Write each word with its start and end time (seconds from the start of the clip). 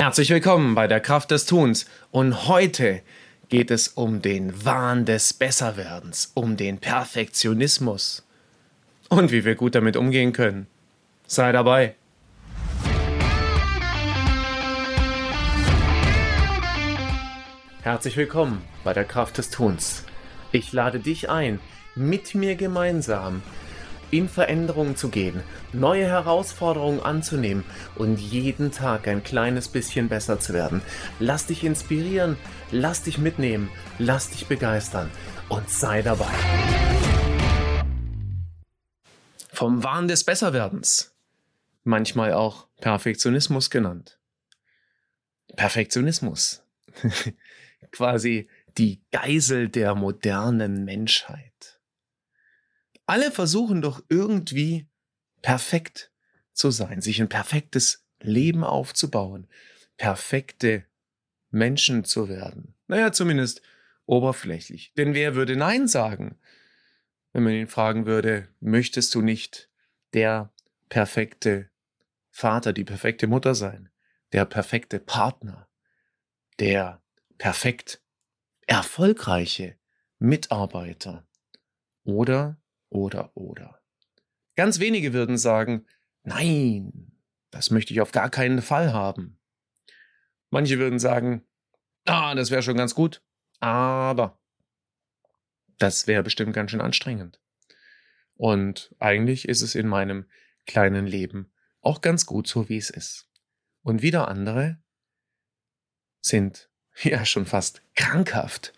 Herzlich 0.00 0.30
willkommen 0.30 0.74
bei 0.74 0.86
der 0.86 1.00
Kraft 1.00 1.30
des 1.30 1.44
Tuns 1.44 1.84
und 2.10 2.48
heute 2.48 3.02
geht 3.50 3.70
es 3.70 3.86
um 3.88 4.22
den 4.22 4.64
Wahn 4.64 5.04
des 5.04 5.34
Besserwerdens, 5.34 6.30
um 6.32 6.56
den 6.56 6.78
Perfektionismus 6.78 8.26
und 9.10 9.30
wie 9.30 9.44
wir 9.44 9.56
gut 9.56 9.74
damit 9.74 9.98
umgehen 9.98 10.32
können. 10.32 10.68
Sei 11.26 11.52
dabei. 11.52 11.96
Herzlich 17.82 18.16
willkommen 18.16 18.62
bei 18.82 18.94
der 18.94 19.04
Kraft 19.04 19.36
des 19.36 19.50
Tuns. 19.50 20.06
Ich 20.50 20.72
lade 20.72 21.00
dich 21.00 21.28
ein, 21.28 21.60
mit 21.94 22.34
mir 22.34 22.56
gemeinsam 22.56 23.42
in 24.10 24.28
Veränderungen 24.28 24.96
zu 24.96 25.08
gehen, 25.08 25.42
neue 25.72 26.06
Herausforderungen 26.06 27.00
anzunehmen 27.00 27.64
und 27.96 28.18
jeden 28.18 28.72
Tag 28.72 29.08
ein 29.08 29.22
kleines 29.22 29.68
bisschen 29.68 30.08
besser 30.08 30.40
zu 30.40 30.52
werden. 30.52 30.82
Lass 31.18 31.46
dich 31.46 31.64
inspirieren, 31.64 32.36
lass 32.70 33.02
dich 33.02 33.18
mitnehmen, 33.18 33.70
lass 33.98 34.30
dich 34.30 34.46
begeistern 34.46 35.10
und 35.48 35.68
sei 35.68 36.02
dabei. 36.02 36.26
Vom 39.52 39.84
Wahn 39.84 40.08
des 40.08 40.24
Besserwerdens, 40.24 41.14
manchmal 41.84 42.32
auch 42.32 42.66
Perfektionismus 42.80 43.68
genannt. 43.70 44.18
Perfektionismus, 45.56 46.62
quasi 47.92 48.48
die 48.78 49.02
Geisel 49.10 49.68
der 49.68 49.94
modernen 49.94 50.84
Menschheit. 50.84 51.79
Alle 53.10 53.32
versuchen 53.32 53.82
doch 53.82 54.04
irgendwie 54.08 54.86
perfekt 55.42 56.12
zu 56.52 56.70
sein, 56.70 57.00
sich 57.00 57.20
ein 57.20 57.28
perfektes 57.28 58.06
Leben 58.20 58.62
aufzubauen, 58.62 59.48
perfekte 59.96 60.84
Menschen 61.50 62.04
zu 62.04 62.28
werden. 62.28 62.76
Naja, 62.86 63.10
zumindest 63.10 63.62
oberflächlich. 64.06 64.92
Denn 64.96 65.12
wer 65.12 65.34
würde 65.34 65.56
Nein 65.56 65.88
sagen, 65.88 66.38
wenn 67.32 67.42
man 67.42 67.54
ihn 67.54 67.66
fragen 67.66 68.06
würde, 68.06 68.46
möchtest 68.60 69.12
du 69.16 69.22
nicht 69.22 69.68
der 70.12 70.52
perfekte 70.88 71.68
Vater, 72.30 72.72
die 72.72 72.84
perfekte 72.84 73.26
Mutter 73.26 73.56
sein, 73.56 73.90
der 74.30 74.44
perfekte 74.44 75.00
Partner, 75.00 75.68
der 76.60 77.02
perfekt 77.38 78.04
erfolgreiche 78.68 79.76
Mitarbeiter 80.20 81.26
oder 82.04 82.59
oder, 82.90 83.34
oder. 83.36 83.80
Ganz 84.56 84.78
wenige 84.78 85.12
würden 85.12 85.38
sagen, 85.38 85.86
nein, 86.22 87.12
das 87.50 87.70
möchte 87.70 87.92
ich 87.92 88.00
auf 88.00 88.12
gar 88.12 88.30
keinen 88.30 88.60
Fall 88.60 88.92
haben. 88.92 89.38
Manche 90.50 90.78
würden 90.78 90.98
sagen, 90.98 91.46
ah, 92.04 92.34
das 92.34 92.50
wäre 92.50 92.62
schon 92.62 92.76
ganz 92.76 92.94
gut, 92.94 93.22
aber 93.60 94.38
das 95.78 96.06
wäre 96.06 96.22
bestimmt 96.22 96.52
ganz 96.52 96.70
schön 96.70 96.80
anstrengend. 96.80 97.40
Und 98.34 98.94
eigentlich 98.98 99.48
ist 99.48 99.62
es 99.62 99.74
in 99.74 99.88
meinem 99.88 100.26
kleinen 100.66 101.06
Leben 101.06 101.52
auch 101.80 102.00
ganz 102.00 102.26
gut 102.26 102.46
so, 102.46 102.68
wie 102.68 102.76
es 102.76 102.90
ist. 102.90 103.28
Und 103.82 104.02
wieder 104.02 104.28
andere 104.28 104.78
sind 106.20 106.68
ja 107.02 107.24
schon 107.24 107.46
fast 107.46 107.82
krankhaft 107.94 108.72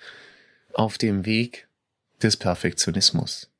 auf 0.75 0.99
dem 0.99 1.27
Weg 1.27 1.69
des 2.23 2.37
Perfektionismus. 2.37 3.52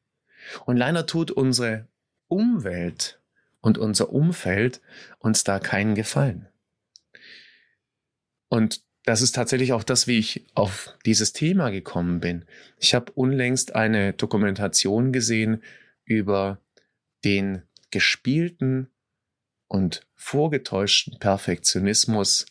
Und 0.65 0.77
leider 0.77 1.07
tut 1.07 1.31
unsere 1.31 1.87
Umwelt 2.29 3.21
und 3.61 3.79
unser 3.79 4.11
Umfeld 4.11 4.81
uns 5.19 5.45
da 5.45 5.59
keinen 5.59 5.95
Gefallen. 5.95 6.49
Und 8.49 8.83
das 9.05 9.23
ist 9.23 9.35
tatsächlich 9.35 9.73
auch 9.73 9.83
das, 9.83 10.07
wie 10.07 10.19
ich 10.19 10.47
auf 10.55 10.95
dieses 11.05 11.33
Thema 11.33 11.71
gekommen 11.71 12.21
bin. 12.21 12.45
Ich 12.79 12.95
habe 12.95 13.11
unlängst 13.13 13.75
eine 13.75 14.13
Dokumentation 14.13 15.13
gesehen 15.13 15.63
über 16.05 16.59
den 17.25 17.63
gespielten 17.91 18.89
und 19.69 20.07
vorgetäuschten 20.15 21.19
Perfektionismus 21.19 22.47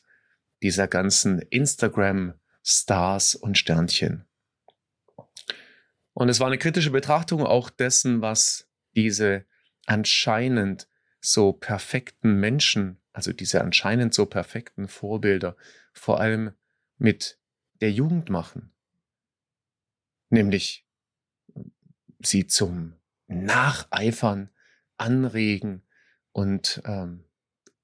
dieser 0.61 0.87
ganzen 0.87 1.39
Instagram-Stars 1.39 3.35
und 3.35 3.57
Sternchen. 3.57 4.25
Und 6.13 6.29
es 6.29 6.39
war 6.39 6.47
eine 6.47 6.57
kritische 6.57 6.91
Betrachtung 6.91 7.45
auch 7.45 7.69
dessen, 7.69 8.21
was 8.21 8.67
diese 8.95 9.45
anscheinend 9.85 10.87
so 11.21 11.53
perfekten 11.53 12.39
Menschen, 12.39 12.99
also 13.13 13.31
diese 13.31 13.61
anscheinend 13.61 14.13
so 14.13 14.25
perfekten 14.25 14.87
Vorbilder, 14.87 15.55
vor 15.93 16.19
allem 16.19 16.53
mit 16.97 17.39
der 17.79 17.91
Jugend 17.91 18.29
machen. 18.29 18.73
Nämlich 20.29 20.85
sie 22.19 22.47
zum 22.47 22.95
Nacheifern 23.27 24.49
anregen 24.97 25.83
und, 26.31 26.81
ähm, 26.85 27.25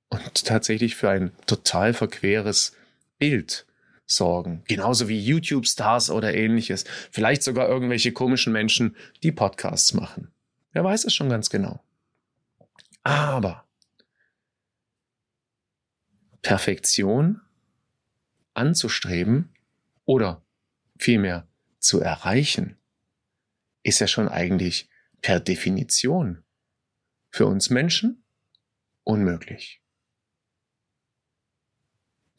und 0.10 0.46
tatsächlich 0.46 0.96
für 0.96 1.10
ein 1.10 1.32
total 1.46 1.94
verqueres 1.94 2.76
Bild 3.18 3.67
sorgen. 4.08 4.64
Genauso 4.68 5.08
wie 5.08 5.20
YouTube-Stars 5.20 6.10
oder 6.10 6.34
ähnliches. 6.34 6.86
Vielleicht 7.12 7.44
sogar 7.44 7.68
irgendwelche 7.68 8.14
komischen 8.14 8.54
Menschen, 8.54 8.96
die 9.22 9.32
Podcasts 9.32 9.94
machen. 9.94 10.32
Wer 10.72 10.84
weiß 10.84 11.06
es 11.06 11.14
schon 11.14 11.30
ganz 11.30 11.50
genau. 11.50 11.84
Aber 13.04 13.66
Perfektion 16.42 17.42
anzustreben 18.54 19.54
oder 20.06 20.42
vielmehr 20.98 21.48
zu 21.80 22.00
erreichen, 22.02 22.78
ist 23.84 24.00
ja 24.00 24.08
schon 24.08 24.28
eigentlich 24.28 24.90
per 25.22 25.40
Definition 25.40 26.44
für 27.30 27.46
uns 27.46 27.70
Menschen 27.70 28.24
unmöglich. 29.04 29.82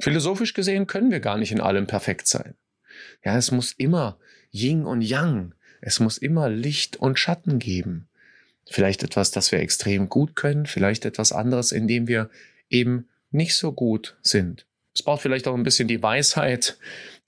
Philosophisch 0.01 0.55
gesehen 0.55 0.87
können 0.87 1.11
wir 1.11 1.21
gar 1.21 1.39
nicht 1.39 1.53
in 1.53 1.61
allem 1.61 1.87
perfekt 1.87 2.27
sein. 2.27 2.55
Ja, 3.25 3.37
es 3.37 3.51
muss 3.51 3.73
immer 3.73 4.19
Yin 4.53 4.87
und 4.87 5.03
Yang, 5.03 5.55
es 5.81 6.01
muss 6.01 6.19
immer 6.19 6.49
Licht 6.49 6.97
und 6.97 7.19
Schatten 7.19 7.59
geben. 7.59 8.09
Vielleicht 8.71 9.03
etwas, 9.03 9.31
das 9.31 9.51
wir 9.51 9.61
extrem 9.61 10.09
gut 10.09 10.37
können, 10.37 10.67
vielleicht 10.67 11.05
etwas 11.05 11.33
anderes, 11.33 11.73
in 11.73 11.89
dem 11.89 12.07
wir 12.07 12.31
eben 12.69 13.09
nicht 13.31 13.57
so 13.57 13.73
gut 13.73 14.17
sind. 14.23 14.67
Es 14.95 15.03
braucht 15.03 15.23
vielleicht 15.23 15.47
auch 15.47 15.55
ein 15.55 15.63
bisschen 15.63 15.89
die 15.89 16.03
Weisheit, 16.03 16.79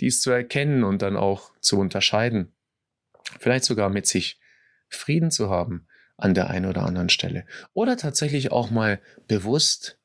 dies 0.00 0.20
zu 0.20 0.30
erkennen 0.30 0.84
und 0.84 1.02
dann 1.02 1.16
auch 1.16 1.52
zu 1.60 1.78
unterscheiden. 1.78 2.52
Vielleicht 3.38 3.64
sogar 3.64 3.90
mit 3.90 4.06
sich 4.06 4.40
Frieden 4.88 5.30
zu 5.30 5.50
haben 5.50 5.86
an 6.16 6.34
der 6.34 6.50
einen 6.50 6.66
oder 6.66 6.82
anderen 6.82 7.08
Stelle. 7.08 7.46
Oder 7.72 7.96
tatsächlich 7.96 8.52
auch 8.52 8.70
mal 8.70 9.00
bewusst 9.28 9.98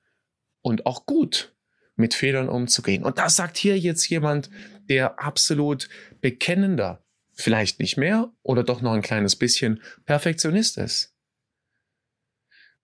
und 0.61 0.85
auch 0.85 1.05
gut 1.05 1.54
mit 1.95 2.13
Fehlern 2.13 2.49
umzugehen. 2.49 3.03
Und 3.03 3.17
das 3.17 3.35
sagt 3.35 3.57
hier 3.57 3.77
jetzt 3.77 4.07
jemand, 4.09 4.49
der 4.89 5.19
absolut 5.19 5.89
bekennender, 6.21 7.03
vielleicht 7.33 7.79
nicht 7.79 7.97
mehr 7.97 8.31
oder 8.43 8.63
doch 8.63 8.81
noch 8.81 8.93
ein 8.93 9.01
kleines 9.01 9.35
bisschen 9.35 9.81
Perfektionist 10.05 10.77
ist. 10.77 11.13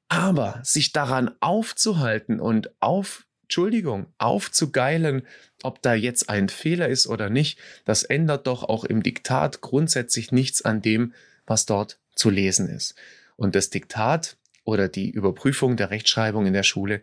Aber 0.07 0.59
sich 0.63 0.91
daran 0.91 1.31
aufzuhalten 1.39 2.39
und 2.39 2.69
auf, 2.81 3.25
Entschuldigung, 3.43 4.07
aufzugeilen, 4.17 5.25
ob 5.63 5.81
da 5.81 5.93
jetzt 5.93 6.29
ein 6.29 6.49
Fehler 6.49 6.89
ist 6.89 7.07
oder 7.07 7.29
nicht, 7.29 7.59
das 7.85 8.03
ändert 8.03 8.47
doch 8.47 8.63
auch 8.63 8.83
im 8.83 9.03
Diktat 9.03 9.61
grundsätzlich 9.61 10.31
nichts 10.31 10.61
an 10.63 10.81
dem, 10.81 11.13
was 11.45 11.65
dort 11.65 11.99
zu 12.13 12.29
lesen 12.29 12.69
ist. 12.69 12.95
Und 13.35 13.55
das 13.55 13.69
Diktat 13.69 14.37
oder 14.65 14.89
die 14.89 15.09
Überprüfung 15.09 15.77
der 15.77 15.91
Rechtschreibung 15.91 16.45
in 16.45 16.53
der 16.53 16.63
Schule 16.63 17.01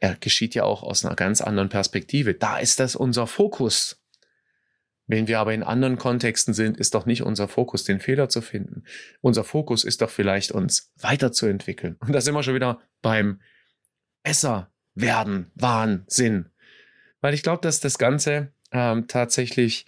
er 0.00 0.16
geschieht 0.16 0.54
ja 0.54 0.64
auch 0.64 0.82
aus 0.82 1.04
einer 1.04 1.14
ganz 1.14 1.42
anderen 1.42 1.68
Perspektive. 1.68 2.34
Da 2.34 2.58
ist 2.58 2.80
das 2.80 2.96
unser 2.96 3.26
Fokus. 3.26 4.02
Wenn 5.06 5.28
wir 5.28 5.40
aber 5.40 5.52
in 5.52 5.62
anderen 5.62 5.98
Kontexten 5.98 6.54
sind, 6.54 6.78
ist 6.78 6.94
doch 6.94 7.04
nicht 7.04 7.22
unser 7.22 7.48
Fokus, 7.48 7.84
den 7.84 8.00
Fehler 8.00 8.28
zu 8.28 8.40
finden. 8.40 8.84
Unser 9.20 9.44
Fokus 9.44 9.84
ist 9.84 10.00
doch 10.00 10.10
vielleicht, 10.10 10.52
uns 10.52 10.92
weiterzuentwickeln. 10.98 11.96
Und 12.00 12.12
da 12.12 12.20
sind 12.20 12.34
wir 12.34 12.42
schon 12.42 12.54
wieder 12.54 12.80
beim 13.02 13.40
Esser 14.22 14.70
werden, 14.94 15.50
Wahnsinn. 15.54 16.46
Weil 17.20 17.34
ich 17.34 17.42
glaube, 17.42 17.60
dass 17.60 17.80
das 17.80 17.98
Ganze 17.98 18.52
ähm, 18.72 19.06
tatsächlich 19.06 19.84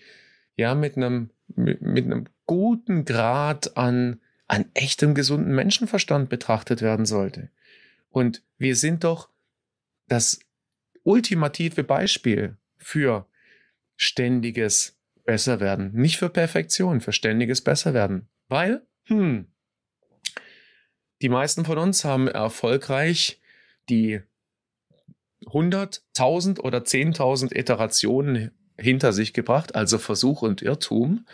ja 0.57 0.75
mit 0.75 0.97
einem, 0.97 1.31
mit, 1.47 1.81
mit 1.81 2.05
einem 2.05 2.27
guten 2.45 3.05
Grad 3.05 3.77
an, 3.79 4.21
an 4.53 4.67
echtem 4.75 5.15
gesunden 5.15 5.55
Menschenverstand 5.55 6.29
betrachtet 6.29 6.83
werden 6.83 7.07
sollte. 7.07 7.49
Und 8.11 8.43
wir 8.59 8.77
sind 8.77 9.03
doch 9.03 9.31
das 10.09 10.41
ultimative 11.05 11.85
Beispiel 11.85 12.59
für 12.77 13.27
ständiges 13.97 14.99
Besserwerden. 15.25 15.95
Nicht 15.95 16.19
für 16.19 16.29
Perfektion, 16.29 17.01
für 17.01 17.15
ständiges 17.15 17.63
Besserwerden. 17.63 18.29
Weil, 18.49 18.83
hm, 19.05 19.47
die 21.23 21.31
meisten 21.31 21.65
von 21.65 21.79
uns 21.79 22.05
haben 22.05 22.29
erfolgreich 22.29 23.41
die 23.89 24.21
100, 25.47 26.05
1000 26.15 26.61
oder 26.63 26.85
10.000 26.85 27.57
Iterationen 27.57 28.51
hinter 28.79 29.15
sich 29.15 29.33
gebracht, 29.33 29.75
also 29.75 29.97
Versuch 29.97 30.43
und 30.43 30.61
Irrtum 30.61 31.25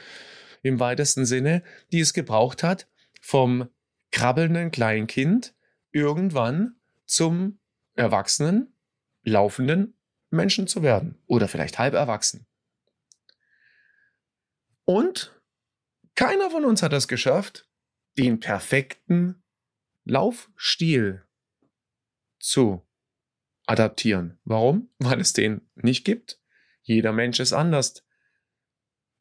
im 0.63 0.79
weitesten 0.79 1.27
Sinne, 1.27 1.65
die 1.91 1.99
es 1.99 2.15
gebraucht 2.15 2.63
hat, 2.63 2.87
vom 3.29 3.69
krabbelnden 4.11 4.71
Kleinkind 4.71 5.55
irgendwann 5.91 6.77
zum 7.05 7.59
erwachsenen, 7.95 8.73
laufenden 9.23 9.99
Menschen 10.31 10.67
zu 10.67 10.83
werden 10.83 11.21
oder 11.27 11.47
vielleicht 11.47 11.79
halb 11.79 11.93
erwachsen. 11.93 12.47
Und 14.87 15.39
keiner 16.15 16.51
von 16.51 16.65
uns 16.65 16.83
hat 16.83 16.95
es 16.95 17.07
geschafft, 17.07 17.69
den 18.17 18.41
perfekten 18.41 19.43
Laufstil 20.05 21.23
zu 22.39 22.83
adaptieren. 23.67 24.39
Warum? 24.45 24.89
Weil 25.01 25.21
es 25.21 25.35
den 25.35 25.69
nicht 25.75 26.07
gibt. 26.07 26.41
Jeder 26.81 27.13
Mensch 27.13 27.41
ist 27.41 27.53
anders. 27.53 28.07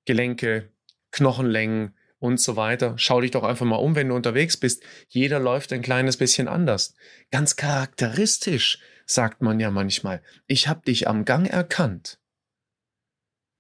Gelenke, 0.05 0.71
Knochenlängen, 1.11 1.96
und 2.19 2.39
so 2.39 2.55
weiter. 2.55 2.95
Schau 2.97 3.21
dich 3.21 3.31
doch 3.31 3.43
einfach 3.43 3.65
mal 3.65 3.75
um, 3.77 3.95
wenn 3.95 4.09
du 4.09 4.15
unterwegs 4.15 4.57
bist. 4.57 4.83
Jeder 5.07 5.39
läuft 5.39 5.71
ein 5.73 5.81
kleines 5.81 6.17
bisschen 6.17 6.47
anders. 6.47 6.95
Ganz 7.31 7.55
charakteristisch, 7.55 8.79
sagt 9.05 9.41
man 9.41 9.59
ja 9.59 9.71
manchmal. 9.71 10.21
Ich 10.47 10.67
habe 10.67 10.81
dich 10.81 11.07
am 11.07 11.25
Gang 11.25 11.47
erkannt. 11.47 12.19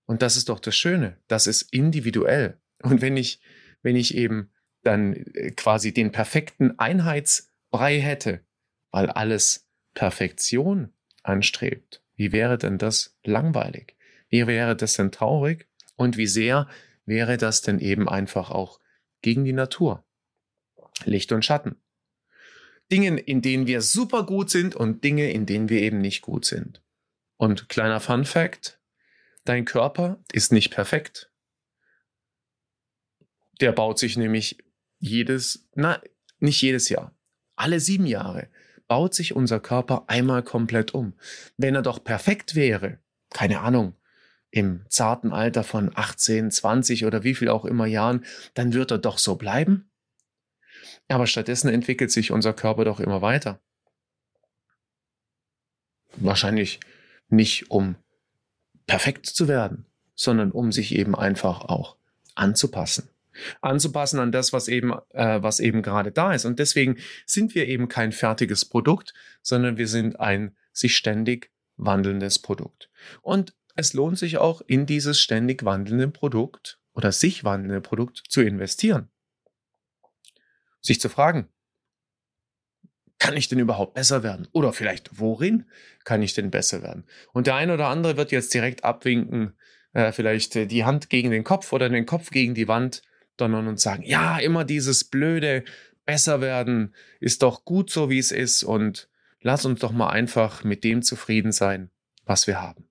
Und 0.05 0.21
das 0.21 0.37
ist 0.37 0.49
doch 0.49 0.59
das 0.59 0.75
Schöne. 0.75 1.17
Das 1.27 1.47
ist 1.47 1.73
individuell. 1.73 2.59
Und 2.81 3.01
wenn 3.01 3.17
ich, 3.17 3.41
wenn 3.81 3.95
ich 3.95 4.15
eben 4.15 4.51
dann 4.83 5.13
äh, 5.13 5.51
quasi 5.51 5.93
den 5.93 6.11
perfekten 6.11 6.79
Einheitsbrei 6.79 7.99
hätte, 7.99 8.41
weil 8.91 9.09
alles 9.09 9.67
Perfektion 9.93 10.93
anstrebt, 11.23 12.03
wie 12.15 12.31
wäre 12.31 12.57
denn 12.57 12.77
das 12.77 13.17
langweilig? 13.23 13.95
Wie 14.29 14.47
wäre 14.47 14.75
das 14.75 14.93
denn 14.93 15.11
traurig? 15.11 15.67
Und 15.95 16.17
wie 16.17 16.27
sehr 16.27 16.67
wäre 17.07 17.37
das 17.37 17.61
denn 17.61 17.79
eben 17.79 18.07
einfach 18.07 18.51
auch 18.51 18.79
gegen 19.21 19.45
die 19.45 19.53
Natur. 19.53 20.05
Licht 21.05 21.31
und 21.31 21.43
Schatten. 21.43 21.81
Dingen, 22.91 23.17
in 23.17 23.41
denen 23.41 23.67
wir 23.67 23.81
super 23.81 24.25
gut 24.25 24.49
sind 24.49 24.75
und 24.75 25.03
Dinge, 25.03 25.31
in 25.31 25.45
denen 25.45 25.69
wir 25.69 25.81
eben 25.81 25.99
nicht 25.99 26.21
gut 26.21 26.45
sind. 26.45 26.81
Und 27.37 27.69
kleiner 27.69 27.99
Fun 27.99 28.25
Fact, 28.25 28.79
dein 29.43 29.65
Körper 29.65 30.23
ist 30.31 30.51
nicht 30.51 30.71
perfekt. 30.71 31.31
Der 33.59 33.71
baut 33.71 33.99
sich 33.99 34.17
nämlich 34.17 34.57
jedes, 34.99 35.67
na, 35.73 36.01
nicht 36.39 36.61
jedes 36.61 36.89
Jahr, 36.89 37.15
alle 37.55 37.79
sieben 37.79 38.05
Jahre 38.05 38.49
baut 38.87 39.13
sich 39.13 39.35
unser 39.35 39.59
Körper 39.59 40.05
einmal 40.07 40.43
komplett 40.43 40.93
um. 40.93 41.13
Wenn 41.57 41.75
er 41.75 41.81
doch 41.81 42.03
perfekt 42.03 42.55
wäre, 42.55 42.99
keine 43.29 43.59
Ahnung, 43.59 43.95
im 44.57 44.81
zarten 44.89 45.33
Alter 45.33 45.63
von 45.63 45.91
18, 45.93 46.49
20 46.49 47.05
oder 47.05 47.23
wie 47.23 47.35
viel 47.35 47.47
auch 47.47 47.63
immer 47.63 47.85
Jahren, 47.85 48.25
dann 48.55 48.73
wird 48.73 48.89
er 48.89 48.97
doch 48.97 49.19
so 49.19 49.35
bleiben. 49.35 49.91
Aber 51.07 51.27
stattdessen 51.27 51.69
entwickelt 51.69 52.11
sich 52.11 52.31
unser 52.31 52.53
Körper 52.53 52.83
doch 52.83 52.99
immer 52.99 53.21
weiter. 53.21 53.59
Wahrscheinlich 56.15 56.79
nicht 57.29 57.69
um 57.69 57.97
perfekt 58.87 59.27
zu 59.27 59.47
werden, 59.47 59.85
sondern 60.15 60.51
um 60.51 60.71
sich 60.71 60.95
eben 60.95 61.15
einfach 61.15 61.61
auch 61.61 61.95
anzupassen. 62.33 63.09
Anzupassen 63.61 64.19
an 64.19 64.31
das, 64.31 64.53
was 64.53 64.67
eben, 64.67 64.91
äh, 65.13 65.43
was 65.43 65.59
eben 65.59 65.83
gerade 65.83 66.11
da 66.11 66.33
ist. 66.33 66.45
Und 66.45 66.57
deswegen 66.57 66.97
sind 67.27 67.53
wir 67.53 67.67
eben 67.67 67.89
kein 67.89 68.11
fertiges 68.11 68.65
Produkt, 68.65 69.13
sondern 69.43 69.77
wir 69.77 69.87
sind 69.87 70.19
ein 70.19 70.55
sich 70.73 70.97
ständig 70.97 71.51
wandelndes 71.75 72.39
Produkt. 72.39 72.89
Und 73.21 73.53
es 73.77 73.93
lohnt 73.93 74.17
sich 74.17 74.37
auch 74.37 74.61
in 74.61 74.85
dieses 74.85 75.21
ständig 75.21 75.63
wandelnde 75.63 76.09
Produkt 76.09 76.79
oder 76.93 77.11
sich 77.11 77.43
wandelnde 77.43 77.79
Produkt 77.79 78.23
zu 78.27 78.41
investieren. 78.41 79.09
Sich 80.81 80.99
zu 80.99 81.09
fragen, 81.09 81.47
kann 83.19 83.37
ich 83.37 83.49
denn 83.49 83.59
überhaupt 83.59 83.93
besser 83.93 84.23
werden? 84.23 84.47
Oder 84.51 84.73
vielleicht, 84.73 85.19
worin 85.19 85.65
kann 86.03 86.21
ich 86.21 86.33
denn 86.33 86.51
besser 86.51 86.81
werden? 86.81 87.05
Und 87.33 87.47
der 87.47 87.55
eine 87.55 87.73
oder 87.73 87.87
andere 87.87 88.17
wird 88.17 88.31
jetzt 88.31 88.53
direkt 88.53 88.83
abwinken, 88.83 89.53
äh, 89.93 90.11
vielleicht 90.11 90.55
äh, 90.55 90.65
die 90.65 90.85
Hand 90.85 91.09
gegen 91.09 91.31
den 91.31 91.43
Kopf 91.43 91.71
oder 91.71 91.87
den 91.89 92.05
Kopf 92.05 92.31
gegen 92.31 92.55
die 92.55 92.67
Wand 92.67 93.03
donnern 93.37 93.67
und 93.67 93.79
sagen, 93.79 94.03
ja, 94.03 94.39
immer 94.39 94.65
dieses 94.65 95.03
blöde 95.03 95.63
besser 96.05 96.41
werden 96.41 96.95
ist 97.19 97.43
doch 97.43 97.63
gut 97.63 97.91
so, 97.91 98.09
wie 98.09 98.19
es 98.19 98.31
ist 98.31 98.63
und 98.63 99.09
lass 99.41 99.65
uns 99.65 99.79
doch 99.81 99.91
mal 99.91 100.09
einfach 100.09 100.63
mit 100.63 100.83
dem 100.83 101.03
zufrieden 101.03 101.51
sein, 101.51 101.91
was 102.25 102.47
wir 102.47 102.59
haben. 102.61 102.86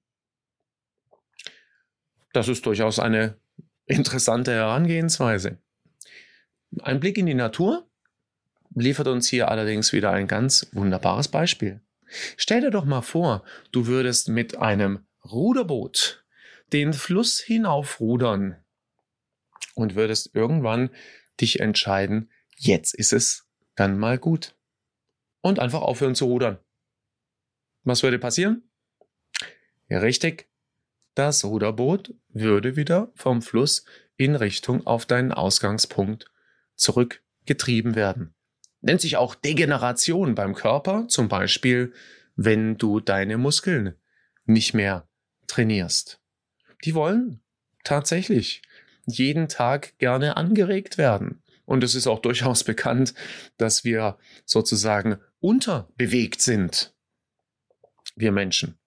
Das 2.36 2.48
ist 2.48 2.66
durchaus 2.66 2.98
eine 2.98 3.40
interessante 3.86 4.52
Herangehensweise. 4.52 5.56
Ein 6.82 7.00
Blick 7.00 7.16
in 7.16 7.24
die 7.24 7.32
Natur 7.32 7.88
liefert 8.74 9.08
uns 9.08 9.26
hier 9.26 9.50
allerdings 9.50 9.94
wieder 9.94 10.10
ein 10.10 10.26
ganz 10.26 10.68
wunderbares 10.72 11.28
Beispiel. 11.28 11.80
Stell 12.36 12.60
dir 12.60 12.70
doch 12.70 12.84
mal 12.84 13.00
vor, 13.00 13.42
du 13.72 13.86
würdest 13.86 14.28
mit 14.28 14.58
einem 14.58 15.06
Ruderboot 15.24 16.26
den 16.74 16.92
Fluss 16.92 17.40
hinaufrudern 17.40 18.62
und 19.74 19.94
würdest 19.94 20.34
irgendwann 20.34 20.90
dich 21.40 21.60
entscheiden, 21.60 22.30
jetzt 22.58 22.94
ist 22.94 23.14
es 23.14 23.48
dann 23.76 23.98
mal 23.98 24.18
gut. 24.18 24.54
Und 25.40 25.58
einfach 25.58 25.80
aufhören 25.80 26.14
zu 26.14 26.26
rudern. 26.26 26.58
Was 27.84 28.02
würde 28.02 28.18
passieren? 28.18 28.68
Ja, 29.88 30.00
richtig, 30.00 30.50
das 31.16 31.44
Ruderboot 31.44 32.14
würde 32.28 32.76
wieder 32.76 33.10
vom 33.14 33.42
Fluss 33.42 33.84
in 34.16 34.36
Richtung 34.36 34.86
auf 34.86 35.06
deinen 35.06 35.32
Ausgangspunkt 35.32 36.30
zurückgetrieben 36.74 37.94
werden. 37.94 38.34
Nennt 38.82 39.00
sich 39.00 39.16
auch 39.16 39.34
Degeneration 39.34 40.34
beim 40.34 40.54
Körper, 40.54 41.08
zum 41.08 41.28
Beispiel, 41.28 41.92
wenn 42.36 42.76
du 42.76 43.00
deine 43.00 43.38
Muskeln 43.38 43.94
nicht 44.44 44.74
mehr 44.74 45.08
trainierst. 45.46 46.20
Die 46.84 46.94
wollen 46.94 47.40
tatsächlich 47.82 48.62
jeden 49.06 49.48
Tag 49.48 49.96
gerne 49.98 50.36
angeregt 50.36 50.98
werden. 50.98 51.42
Und 51.64 51.82
es 51.82 51.94
ist 51.94 52.06
auch 52.06 52.20
durchaus 52.20 52.62
bekannt, 52.62 53.14
dass 53.56 53.84
wir 53.84 54.18
sozusagen 54.44 55.18
unterbewegt 55.40 56.42
sind. 56.42 56.94
Wir 58.14 58.32
Menschen 58.32 58.78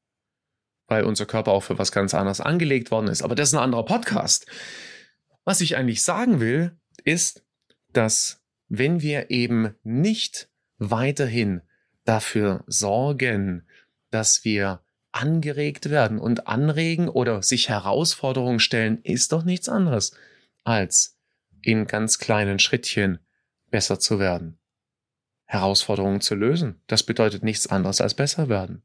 weil 0.89 1.03
unser 1.03 1.25
Körper 1.25 1.51
auch 1.51 1.63
für 1.63 1.77
was 1.77 1.91
ganz 1.91 2.13
anderes 2.13 2.41
angelegt 2.41 2.91
worden 2.91 3.07
ist. 3.07 3.21
Aber 3.21 3.35
das 3.35 3.49
ist 3.49 3.55
ein 3.55 3.63
anderer 3.63 3.85
Podcast. 3.85 4.45
Was 5.45 5.61
ich 5.61 5.77
eigentlich 5.77 6.01
sagen 6.01 6.39
will, 6.39 6.77
ist, 7.03 7.43
dass 7.93 8.41
wenn 8.67 9.01
wir 9.01 9.31
eben 9.31 9.75
nicht 9.83 10.49
weiterhin 10.77 11.61
dafür 12.05 12.63
sorgen, 12.67 13.67
dass 14.11 14.43
wir 14.43 14.81
angeregt 15.11 15.89
werden 15.89 16.19
und 16.19 16.47
anregen 16.47 17.09
oder 17.09 17.41
sich 17.41 17.69
Herausforderungen 17.69 18.59
stellen, 18.59 19.01
ist 19.03 19.31
doch 19.31 19.43
nichts 19.43 19.69
anderes 19.69 20.15
als 20.63 21.17
in 21.61 21.87
ganz 21.87 22.19
kleinen 22.19 22.59
Schrittchen 22.59 23.19
besser 23.69 23.99
zu 23.99 24.19
werden. 24.19 24.59
Herausforderungen 25.45 26.21
zu 26.21 26.35
lösen, 26.35 26.81
das 26.87 27.03
bedeutet 27.03 27.43
nichts 27.43 27.67
anderes 27.67 28.01
als 28.01 28.13
besser 28.13 28.49
werden. 28.49 28.83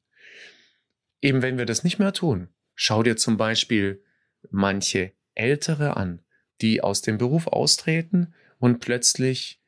Eben 1.25 1.41
wenn 1.41 1.57
wir 1.57 1.65
das 1.65 1.85
nicht 1.85 1.99
mehr 1.99 2.13
tun, 2.13 2.49
schau 2.75 3.03
dir 3.03 3.17
zum 3.17 3.39
Beispiel 3.39 4.05
manche 4.51 5.13
Ältere 5.35 5.97
an, 5.97 6.21
die 6.61 6.83
aus 6.83 7.01
dem 7.01 7.17
Beruf 7.17 7.47
austreten 7.47 8.35
und 8.59 8.81
plötzlich 8.81 9.59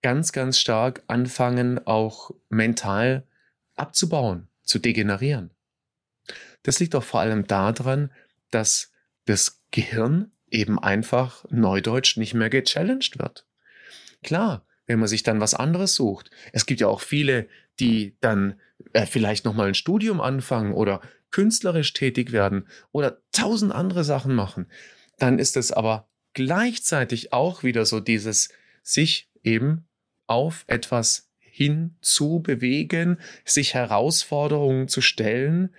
ganz, 0.00 0.32
ganz 0.32 0.58
stark 0.58 1.02
anfangen, 1.06 1.86
auch 1.86 2.30
mental 2.48 3.26
abzubauen, 3.76 4.48
zu 4.62 4.78
degenerieren. 4.78 5.50
Das 6.62 6.80
liegt 6.80 6.94
doch 6.94 7.04
vor 7.04 7.20
allem 7.20 7.46
daran, 7.46 8.10
dass 8.50 8.90
das 9.26 9.60
Gehirn 9.70 10.32
eben 10.50 10.78
einfach 10.78 11.44
neudeutsch 11.50 12.16
nicht 12.16 12.32
mehr 12.32 12.48
gechallenged 12.48 13.18
wird. 13.18 13.44
Klar, 14.22 14.64
wenn 14.86 14.98
man 14.98 15.08
sich 15.08 15.22
dann 15.22 15.38
was 15.38 15.52
anderes 15.52 15.94
sucht. 15.94 16.30
Es 16.54 16.64
gibt 16.64 16.80
ja 16.80 16.88
auch 16.88 17.02
viele, 17.02 17.46
die 17.78 18.16
dann 18.22 18.58
äh, 18.92 19.06
vielleicht 19.06 19.44
nochmal 19.44 19.68
ein 19.68 19.74
Studium 19.74 20.20
anfangen 20.20 20.72
oder 20.72 21.00
künstlerisch 21.30 21.92
tätig 21.92 22.32
werden 22.32 22.68
oder 22.92 23.20
tausend 23.32 23.72
andere 23.72 24.04
Sachen 24.04 24.34
machen. 24.34 24.66
Dann 25.18 25.38
ist 25.38 25.56
es 25.56 25.72
aber 25.72 26.08
gleichzeitig 26.32 27.32
auch 27.32 27.62
wieder 27.62 27.84
so 27.84 28.00
dieses 28.00 28.50
sich 28.82 29.30
eben 29.42 29.88
auf 30.26 30.64
etwas 30.66 31.28
hinzubewegen, 31.38 33.18
sich 33.44 33.74
Herausforderungen 33.74 34.88
zu 34.88 35.00
stellen, 35.00 35.74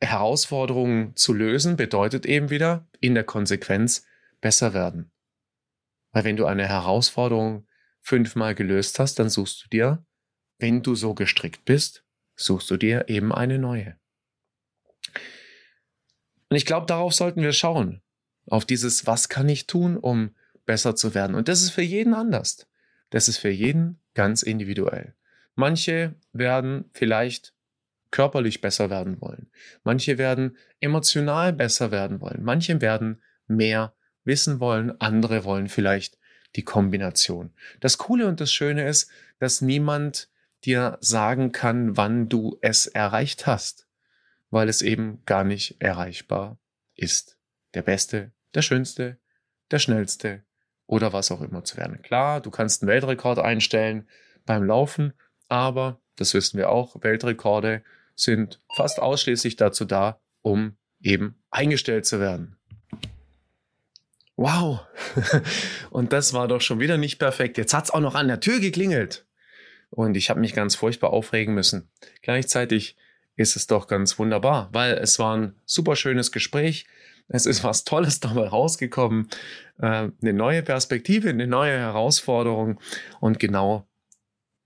Herausforderungen 0.00 1.14
zu 1.16 1.34
lösen, 1.34 1.76
bedeutet 1.76 2.24
eben 2.24 2.48
wieder 2.48 2.88
in 3.00 3.14
der 3.14 3.24
Konsequenz 3.24 4.06
besser 4.40 4.72
werden. 4.72 5.10
Weil 6.12 6.24
wenn 6.24 6.36
du 6.36 6.46
eine 6.46 6.66
Herausforderung 6.66 7.66
fünfmal 8.00 8.54
gelöst 8.54 8.98
hast, 8.98 9.18
dann 9.18 9.28
suchst 9.28 9.64
du 9.64 9.68
dir, 9.68 10.04
wenn 10.60 10.82
du 10.82 10.94
so 10.94 11.14
gestrickt 11.14 11.64
bist, 11.64 12.04
suchst 12.36 12.70
du 12.70 12.76
dir 12.76 13.08
eben 13.08 13.32
eine 13.32 13.58
neue. 13.58 13.96
Und 16.48 16.56
ich 16.56 16.66
glaube, 16.66 16.86
darauf 16.86 17.14
sollten 17.14 17.42
wir 17.42 17.52
schauen. 17.52 18.02
Auf 18.46 18.64
dieses, 18.64 19.06
was 19.06 19.28
kann 19.28 19.48
ich 19.48 19.66
tun, 19.66 19.96
um 19.96 20.34
besser 20.66 20.96
zu 20.96 21.14
werden? 21.14 21.36
Und 21.36 21.48
das 21.48 21.62
ist 21.62 21.70
für 21.70 21.82
jeden 21.82 22.14
anders. 22.14 22.66
Das 23.10 23.28
ist 23.28 23.38
für 23.38 23.50
jeden 23.50 24.00
ganz 24.14 24.42
individuell. 24.42 25.14
Manche 25.54 26.14
werden 26.32 26.90
vielleicht 26.92 27.54
körperlich 28.10 28.60
besser 28.60 28.90
werden 28.90 29.20
wollen. 29.20 29.50
Manche 29.84 30.18
werden 30.18 30.56
emotional 30.80 31.52
besser 31.52 31.90
werden 31.90 32.20
wollen. 32.20 32.42
Manche 32.42 32.80
werden 32.80 33.22
mehr 33.46 33.94
wissen 34.24 34.58
wollen. 34.58 35.00
Andere 35.00 35.44
wollen 35.44 35.68
vielleicht 35.68 36.18
die 36.56 36.64
Kombination. 36.64 37.52
Das 37.78 37.98
Coole 37.98 38.26
und 38.26 38.40
das 38.40 38.52
Schöne 38.52 38.88
ist, 38.88 39.10
dass 39.38 39.60
niemand 39.60 40.28
dir 40.64 40.98
sagen 41.00 41.52
kann, 41.52 41.96
wann 41.96 42.28
du 42.28 42.58
es 42.60 42.86
erreicht 42.86 43.46
hast, 43.46 43.86
weil 44.50 44.68
es 44.68 44.82
eben 44.82 45.22
gar 45.26 45.44
nicht 45.44 45.76
erreichbar 45.80 46.58
ist. 46.94 47.38
Der 47.74 47.82
Beste, 47.82 48.32
der 48.54 48.62
Schönste, 48.62 49.18
der 49.70 49.78
Schnellste 49.78 50.42
oder 50.86 51.12
was 51.12 51.30
auch 51.30 51.40
immer 51.40 51.64
zu 51.64 51.76
werden. 51.76 52.02
Klar, 52.02 52.40
du 52.40 52.50
kannst 52.50 52.82
einen 52.82 52.90
Weltrekord 52.90 53.38
einstellen 53.38 54.08
beim 54.44 54.64
Laufen, 54.64 55.12
aber 55.48 56.00
das 56.16 56.34
wissen 56.34 56.58
wir 56.58 56.70
auch, 56.70 56.96
Weltrekorde 57.02 57.82
sind 58.14 58.60
fast 58.74 59.00
ausschließlich 59.00 59.56
dazu 59.56 59.84
da, 59.84 60.20
um 60.42 60.76
eben 61.00 61.40
eingestellt 61.50 62.06
zu 62.06 62.20
werden. 62.20 62.56
Wow. 64.36 64.80
Und 65.90 66.12
das 66.12 66.32
war 66.32 66.48
doch 66.48 66.60
schon 66.60 66.80
wieder 66.80 66.96
nicht 66.96 67.18
perfekt. 67.18 67.58
Jetzt 67.58 67.74
hat's 67.74 67.90
auch 67.90 68.00
noch 68.00 68.14
an 68.14 68.28
der 68.28 68.40
Tür 68.40 68.58
geklingelt. 68.58 69.26
Und 69.90 70.16
ich 70.16 70.30
habe 70.30 70.40
mich 70.40 70.54
ganz 70.54 70.76
furchtbar 70.76 71.12
aufregen 71.12 71.54
müssen. 71.54 71.90
Gleichzeitig 72.22 72.96
ist 73.36 73.56
es 73.56 73.66
doch 73.66 73.88
ganz 73.88 74.18
wunderbar, 74.18 74.68
weil 74.72 74.94
es 74.94 75.18
war 75.18 75.36
ein 75.36 75.54
super 75.66 75.96
schönes 75.96 76.30
Gespräch. 76.32 76.86
Es 77.28 77.46
ist 77.46 77.64
was 77.64 77.84
Tolles 77.84 78.20
dabei 78.20 78.48
rausgekommen. 78.48 79.28
Äh, 79.78 80.10
eine 80.20 80.32
neue 80.32 80.62
Perspektive, 80.62 81.30
eine 81.30 81.46
neue 81.46 81.78
Herausforderung. 81.78 82.80
Und 83.20 83.38
genau 83.38 83.86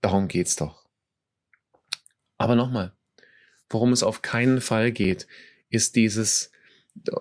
darum 0.01 0.27
geht's 0.27 0.55
doch. 0.55 0.85
Aber 2.37 2.55
nochmal, 2.55 2.93
worum 3.69 3.91
es 3.93 4.03
auf 4.03 4.21
keinen 4.21 4.61
Fall 4.61 4.91
geht, 4.91 5.27
ist 5.69 5.95
dieses, 5.95 6.51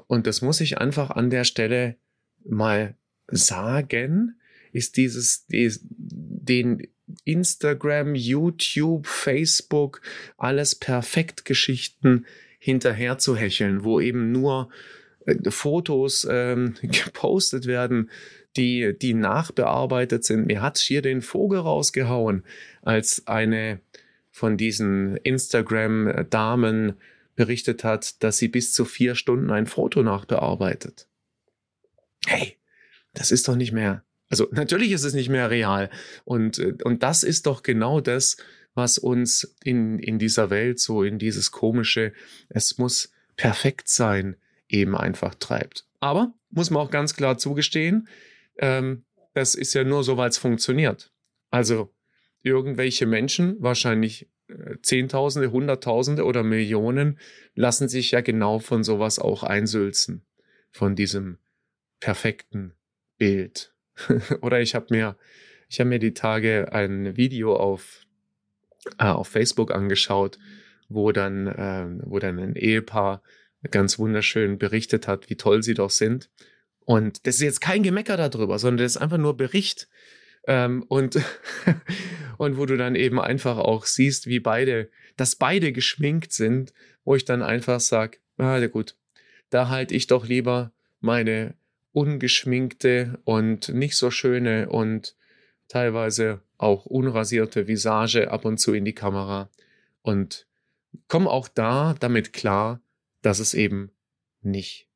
und 0.06 0.26
das 0.26 0.42
muss 0.42 0.60
ich 0.60 0.78
einfach 0.78 1.10
an 1.10 1.30
der 1.30 1.44
Stelle 1.44 1.96
mal 2.44 2.96
sagen, 3.28 4.40
ist 4.72 4.96
dieses, 4.96 5.46
den 5.48 6.82
Instagram, 7.24 8.14
YouTube, 8.14 9.06
Facebook, 9.06 10.00
alles 10.36 10.74
perfekt 10.74 11.44
Geschichten 11.44 12.26
hinterher 12.58 13.18
zu 13.18 13.36
hecheln, 13.36 13.84
wo 13.84 14.00
eben 14.00 14.32
nur 14.32 14.70
äh, 15.26 15.50
Fotos 15.50 16.26
ähm, 16.30 16.74
gepostet 16.82 17.66
werden, 17.66 18.10
die, 18.56 18.96
die 19.00 19.14
nachbearbeitet 19.14 20.24
sind. 20.24 20.46
Mir 20.46 20.62
hat 20.62 20.78
hier 20.78 21.02
den 21.02 21.22
Vogel 21.22 21.60
rausgehauen, 21.60 22.44
als 22.82 23.26
eine 23.26 23.80
von 24.30 24.56
diesen 24.56 25.16
Instagram-Damen 25.18 26.94
berichtet 27.36 27.84
hat, 27.84 28.22
dass 28.22 28.38
sie 28.38 28.48
bis 28.48 28.72
zu 28.72 28.84
vier 28.84 29.14
Stunden 29.14 29.50
ein 29.50 29.66
Foto 29.66 30.02
nachbearbeitet. 30.02 31.08
Hey, 32.26 32.56
das 33.12 33.30
ist 33.30 33.48
doch 33.48 33.56
nicht 33.56 33.72
mehr. 33.72 34.04
Also 34.28 34.48
natürlich 34.52 34.92
ist 34.92 35.04
es 35.04 35.14
nicht 35.14 35.28
mehr 35.28 35.50
real. 35.50 35.90
Und, 36.24 36.58
äh, 36.58 36.74
und 36.82 37.02
das 37.02 37.22
ist 37.22 37.46
doch 37.46 37.62
genau 37.62 38.00
das, 38.00 38.36
was 38.74 38.98
uns 38.98 39.56
in, 39.62 39.98
in 39.98 40.18
dieser 40.18 40.50
Welt 40.50 40.80
so 40.80 41.02
in 41.02 41.18
dieses 41.18 41.50
komische, 41.50 42.12
es 42.48 42.78
muss 42.78 43.12
perfekt 43.36 43.88
sein, 43.88 44.36
eben 44.68 44.96
einfach 44.96 45.34
treibt. 45.34 45.86
Aber 46.00 46.34
muss 46.50 46.70
man 46.70 46.82
auch 46.82 46.90
ganz 46.90 47.14
klar 47.14 47.38
zugestehen, 47.38 48.08
ähm, 48.58 49.04
das 49.32 49.54
ist 49.54 49.74
ja 49.74 49.84
nur 49.84 50.04
so, 50.04 50.16
weil 50.16 50.28
es 50.28 50.38
funktioniert. 50.38 51.12
Also 51.50 51.92
irgendwelche 52.42 53.06
Menschen, 53.06 53.56
wahrscheinlich 53.60 54.28
äh, 54.48 54.76
Zehntausende, 54.82 55.50
Hunderttausende 55.50 56.24
oder 56.24 56.42
Millionen, 56.42 57.18
lassen 57.54 57.88
sich 57.88 58.12
ja 58.12 58.20
genau 58.20 58.58
von 58.58 58.84
sowas 58.84 59.18
auch 59.18 59.42
einsülzen. 59.42 60.24
Von 60.70 60.96
diesem 60.96 61.38
perfekten 62.00 62.74
Bild. 63.16 63.73
oder 64.40 64.60
ich 64.60 64.74
habe 64.74 64.86
mir, 64.90 65.16
ich 65.68 65.82
mir 65.84 65.98
die 65.98 66.14
Tage 66.14 66.72
ein 66.72 67.16
Video 67.16 67.56
auf, 67.56 68.06
äh, 68.98 69.04
auf 69.04 69.28
Facebook 69.28 69.72
angeschaut, 69.72 70.38
wo 70.88 71.12
dann, 71.12 71.46
äh, 71.46 71.86
wo 72.04 72.18
dann 72.18 72.38
ein 72.38 72.56
Ehepaar 72.56 73.22
ganz 73.70 73.98
wunderschön 73.98 74.58
berichtet 74.58 75.08
hat, 75.08 75.30
wie 75.30 75.36
toll 75.36 75.62
sie 75.62 75.74
doch 75.74 75.90
sind. 75.90 76.30
Und 76.80 77.26
das 77.26 77.36
ist 77.36 77.42
jetzt 77.42 77.60
kein 77.60 77.82
Gemecker 77.82 78.16
darüber, 78.16 78.58
sondern 78.58 78.84
das 78.84 78.96
ist 78.96 79.02
einfach 79.02 79.18
nur 79.18 79.36
Bericht 79.36 79.88
ähm, 80.46 80.84
und, 80.88 81.18
und 82.38 82.58
wo 82.58 82.66
du 82.66 82.76
dann 82.76 82.94
eben 82.94 83.20
einfach 83.20 83.56
auch 83.56 83.86
siehst, 83.86 84.26
wie 84.26 84.40
beide, 84.40 84.90
dass 85.16 85.36
beide 85.36 85.72
geschminkt 85.72 86.32
sind, 86.32 86.72
wo 87.04 87.14
ich 87.14 87.24
dann 87.24 87.42
einfach 87.42 87.80
sag, 87.80 88.20
ah, 88.36 88.64
gut, 88.66 88.96
da 89.50 89.68
halte 89.68 89.94
ich 89.94 90.06
doch 90.06 90.26
lieber 90.26 90.72
meine 91.00 91.54
ungeschminkte 91.94 93.20
und 93.24 93.68
nicht 93.70 93.96
so 93.96 94.10
schöne 94.10 94.68
und 94.68 95.16
teilweise 95.68 96.42
auch 96.58 96.86
unrasierte 96.86 97.68
Visage 97.68 98.30
ab 98.30 98.44
und 98.44 98.58
zu 98.58 98.74
in 98.74 98.84
die 98.84 98.94
Kamera 98.94 99.48
und 100.02 100.46
komm 101.08 101.26
auch 101.28 101.48
da 101.48 101.94
damit 101.98 102.32
klar, 102.32 102.80
dass 103.22 103.38
es 103.38 103.54
eben 103.54 103.90
nicht 104.42 104.88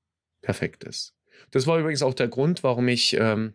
perfekt 0.42 0.84
ist. 0.84 1.14
Das 1.52 1.66
war 1.66 1.78
übrigens 1.78 2.02
auch 2.02 2.14
der 2.14 2.28
Grund, 2.28 2.62
warum 2.62 2.88
ich 2.88 3.16
ähm, 3.18 3.54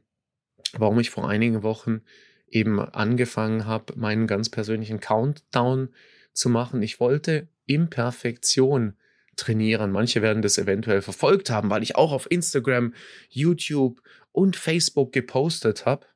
warum 0.71 0.99
ich 0.99 1.09
vor 1.09 1.29
einigen 1.29 1.63
Wochen 1.63 2.01
eben 2.47 2.79
angefangen 2.79 3.65
habe, 3.65 3.93
meinen 3.97 4.25
ganz 4.25 4.49
persönlichen 4.49 4.99
Countdown 4.99 5.89
zu 6.33 6.49
machen. 6.49 6.81
Ich 6.81 6.99
wollte 6.99 7.47
Imperfektion 7.65 8.95
trainieren. 9.35 9.91
Manche 9.91 10.21
werden 10.21 10.41
das 10.41 10.57
eventuell 10.57 11.01
verfolgt 11.01 11.49
haben, 11.49 11.69
weil 11.69 11.83
ich 11.83 11.95
auch 11.95 12.11
auf 12.11 12.29
Instagram, 12.29 12.93
YouTube 13.29 14.01
und 14.31 14.55
Facebook 14.55 15.11
gepostet 15.11 15.85
habe. 15.85 16.07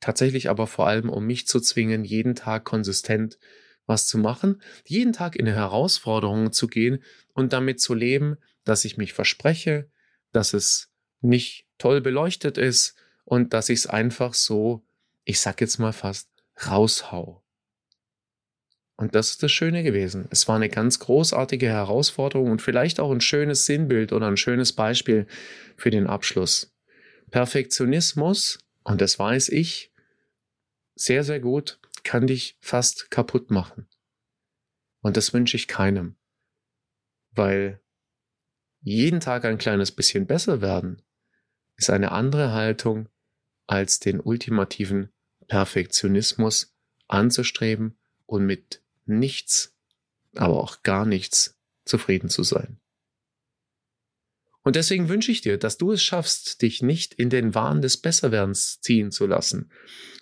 Tatsächlich 0.00 0.48
aber 0.48 0.66
vor 0.66 0.86
allem, 0.86 1.10
um 1.10 1.26
mich 1.26 1.46
zu 1.46 1.60
zwingen, 1.60 2.04
jeden 2.04 2.34
Tag 2.34 2.64
konsistent 2.64 3.38
was 3.86 4.06
zu 4.06 4.18
machen, 4.18 4.62
jeden 4.86 5.12
Tag 5.12 5.36
in 5.36 5.46
eine 5.46 5.56
Herausforderung 5.56 6.52
zu 6.52 6.68
gehen 6.68 7.02
und 7.34 7.52
damit 7.52 7.80
zu 7.80 7.92
leben, 7.92 8.36
dass 8.64 8.84
ich 8.84 8.96
mich 8.96 9.12
verspreche, 9.12 9.90
dass 10.32 10.54
es 10.54 10.92
nicht 11.20 11.66
toll 11.76 12.00
beleuchtet 12.00 12.56
ist 12.56 12.94
und 13.24 13.52
dass 13.52 13.68
ich 13.68 13.80
es 13.80 13.86
einfach 13.86 14.34
so, 14.34 14.86
ich 15.24 15.40
sag 15.40 15.60
jetzt 15.60 15.78
mal 15.78 15.92
fast, 15.92 16.30
raushau. 16.66 17.39
Und 19.00 19.14
das 19.14 19.30
ist 19.30 19.42
das 19.42 19.50
Schöne 19.50 19.82
gewesen. 19.82 20.28
Es 20.30 20.46
war 20.46 20.56
eine 20.56 20.68
ganz 20.68 20.98
großartige 20.98 21.66
Herausforderung 21.66 22.50
und 22.50 22.60
vielleicht 22.60 23.00
auch 23.00 23.10
ein 23.10 23.22
schönes 23.22 23.64
Sinnbild 23.64 24.12
oder 24.12 24.26
ein 24.26 24.36
schönes 24.36 24.74
Beispiel 24.74 25.26
für 25.78 25.88
den 25.88 26.06
Abschluss. 26.06 26.76
Perfektionismus, 27.30 28.58
und 28.84 29.00
das 29.00 29.18
weiß 29.18 29.48
ich 29.48 29.90
sehr, 30.96 31.24
sehr 31.24 31.40
gut, 31.40 31.80
kann 32.02 32.26
dich 32.26 32.58
fast 32.60 33.10
kaputt 33.10 33.50
machen. 33.50 33.88
Und 35.00 35.16
das 35.16 35.32
wünsche 35.32 35.56
ich 35.56 35.66
keinem. 35.66 36.16
Weil 37.30 37.80
jeden 38.82 39.20
Tag 39.20 39.46
ein 39.46 39.56
kleines 39.56 39.92
bisschen 39.92 40.26
besser 40.26 40.60
werden 40.60 41.00
ist 41.76 41.88
eine 41.88 42.12
andere 42.12 42.52
Haltung 42.52 43.08
als 43.66 43.98
den 43.98 44.20
ultimativen 44.20 45.10
Perfektionismus 45.48 46.76
anzustreben 47.08 47.98
und 48.26 48.44
mit 48.44 48.82
nichts, 49.18 49.76
aber 50.34 50.60
auch 50.60 50.82
gar 50.82 51.04
nichts 51.04 51.58
zufrieden 51.84 52.28
zu 52.28 52.42
sein. 52.42 52.80
Und 54.62 54.76
deswegen 54.76 55.08
wünsche 55.08 55.32
ich 55.32 55.40
dir, 55.40 55.58
dass 55.58 55.78
du 55.78 55.92
es 55.92 56.02
schaffst, 56.02 56.62
dich 56.62 56.82
nicht 56.82 57.14
in 57.14 57.30
den 57.30 57.54
Wahn 57.54 57.80
des 57.80 57.96
Besserwerdens 57.96 58.80
ziehen 58.80 59.10
zu 59.10 59.26
lassen, 59.26 59.70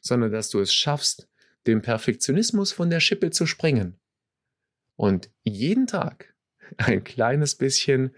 sondern 0.00 0.30
dass 0.30 0.48
du 0.48 0.60
es 0.60 0.72
schaffst, 0.72 1.28
dem 1.66 1.82
Perfektionismus 1.82 2.72
von 2.72 2.88
der 2.88 3.00
Schippe 3.00 3.30
zu 3.30 3.46
springen 3.46 3.98
und 4.96 5.30
jeden 5.42 5.86
Tag 5.86 6.34
ein 6.76 7.04
kleines 7.04 7.56
bisschen 7.56 8.14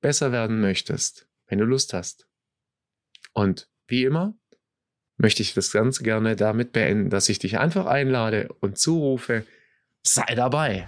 besser 0.00 0.30
werden 0.30 0.60
möchtest, 0.60 1.26
wenn 1.46 1.58
du 1.58 1.64
Lust 1.64 1.94
hast. 1.94 2.28
Und 3.32 3.68
wie 3.86 4.04
immer 4.04 4.38
möchte 5.16 5.42
ich 5.42 5.54
das 5.54 5.72
Ganze 5.72 6.02
gerne 6.02 6.36
damit 6.36 6.72
beenden, 6.72 7.10
dass 7.10 7.28
ich 7.28 7.38
dich 7.38 7.58
einfach 7.58 7.86
einlade 7.86 8.48
und 8.60 8.78
zurufe, 8.78 9.46
sei 10.06 10.34
dabei. 10.34 10.86